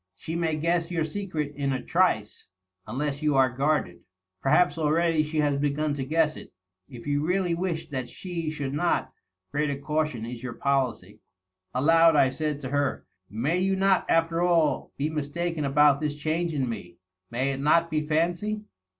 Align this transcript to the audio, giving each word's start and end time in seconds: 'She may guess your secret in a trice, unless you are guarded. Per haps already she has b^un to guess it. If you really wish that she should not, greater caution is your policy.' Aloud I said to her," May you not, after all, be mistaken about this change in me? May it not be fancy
'She 0.15 0.35
may 0.35 0.55
guess 0.55 0.89
your 0.89 1.03
secret 1.03 1.53
in 1.55 1.71
a 1.71 1.79
trice, 1.79 2.47
unless 2.87 3.21
you 3.21 3.35
are 3.35 3.51
guarded. 3.51 3.99
Per 4.41 4.49
haps 4.49 4.79
already 4.79 5.21
she 5.21 5.37
has 5.41 5.59
b^un 5.59 5.95
to 5.95 6.03
guess 6.03 6.35
it. 6.35 6.51
If 6.89 7.05
you 7.05 7.23
really 7.23 7.53
wish 7.53 7.87
that 7.91 8.09
she 8.09 8.49
should 8.49 8.73
not, 8.73 9.13
greater 9.51 9.77
caution 9.77 10.25
is 10.25 10.41
your 10.41 10.53
policy.' 10.53 11.19
Aloud 11.75 12.15
I 12.15 12.31
said 12.31 12.61
to 12.61 12.69
her," 12.69 13.05
May 13.29 13.59
you 13.59 13.75
not, 13.75 14.09
after 14.09 14.41
all, 14.41 14.91
be 14.97 15.07
mistaken 15.07 15.65
about 15.65 16.01
this 16.01 16.15
change 16.15 16.51
in 16.51 16.67
me? 16.67 16.97
May 17.29 17.51
it 17.51 17.59
not 17.59 17.91
be 17.91 18.01
fancy 18.07 18.63